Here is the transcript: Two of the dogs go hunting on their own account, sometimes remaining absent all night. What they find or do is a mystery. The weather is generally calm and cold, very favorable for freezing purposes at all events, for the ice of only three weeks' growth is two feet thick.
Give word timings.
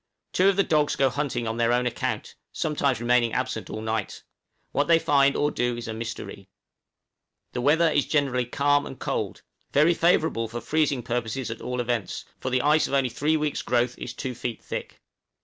Two 0.33 0.49
of 0.49 0.55
the 0.55 0.63
dogs 0.63 0.95
go 0.95 1.11
hunting 1.11 1.47
on 1.47 1.57
their 1.57 1.71
own 1.71 1.85
account, 1.85 2.33
sometimes 2.51 2.99
remaining 2.99 3.33
absent 3.33 3.69
all 3.69 3.81
night. 3.83 4.23
What 4.71 4.87
they 4.87 4.97
find 4.97 5.35
or 5.35 5.51
do 5.51 5.77
is 5.77 5.87
a 5.87 5.93
mystery. 5.93 6.49
The 7.53 7.61
weather 7.61 7.87
is 7.91 8.07
generally 8.07 8.47
calm 8.47 8.87
and 8.87 8.97
cold, 8.99 9.43
very 9.73 9.93
favorable 9.93 10.47
for 10.47 10.59
freezing 10.59 11.03
purposes 11.03 11.51
at 11.51 11.61
all 11.61 11.79
events, 11.79 12.25
for 12.39 12.49
the 12.49 12.63
ice 12.63 12.87
of 12.87 12.95
only 12.95 13.09
three 13.11 13.37
weeks' 13.37 13.61
growth 13.61 13.95
is 13.99 14.15
two 14.15 14.33
feet 14.33 14.63
thick. 14.63 15.03